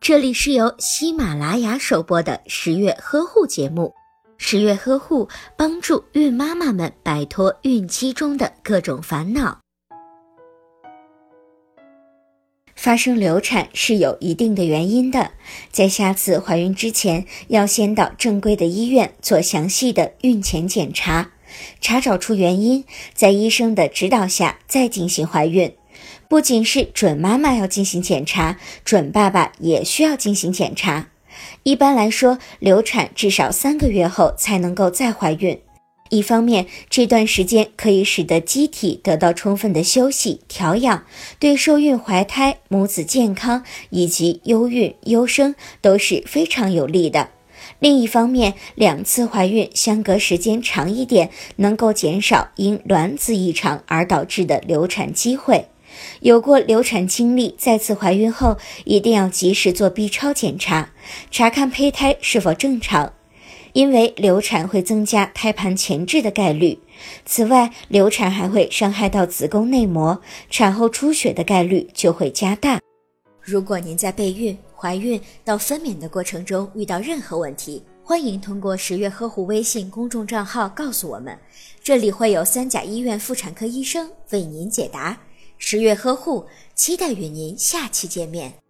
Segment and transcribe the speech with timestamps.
[0.00, 3.94] 这里是由喜马拉雅首播的十月呵护节目。
[4.36, 9.60] 十月呵护帮助孕妈妈们摆脱孕期中的各种烦恼。
[12.74, 15.30] 发生流产是有一定的原因的，
[15.70, 21.30] 在下次怀孕之前，要先到正规的医院做详细的孕前检查，
[21.80, 22.84] 查找出原因，
[23.14, 25.74] 在医生的指导下再进行怀孕。
[26.28, 31.08] 不仅是准妈妈要进行检查，准爸爸也需要进行检查。
[31.64, 35.60] 一般来说，流产至少三个月后才能够再怀孕。
[36.10, 41.04] 一方面，这段时间可以使得机体得到充分的休息调养，
[41.38, 47.30] 对受孕怀胎、母子健康以及优孕优生都是非常有利的。
[47.80, 55.68] 另一方面，两次怀孕相隔时间长一点，能够减少因卵子异常而导致的流产机会。
[56.20, 60.90] 有过流产经历，再次怀孕后一定要及时做 B 超检查，
[61.30, 63.12] 查看胚胎是否正常，
[63.72, 66.78] 因为流产会增加胎盘前置的概率。
[67.26, 72.80] 此外，流产还会伤害到子宫内膜，产后出血的概率就会加大。
[73.40, 81.38] 如果您在备孕、怀孕到分娩的过程中遇到任何问题，欢迎通过十月呵护微信公众账号告诉我们，
[81.82, 85.18] 这里会有三甲医院妇产科医生为您解答。
[85.66, 88.63] 十月呵护，期待与您下期见面。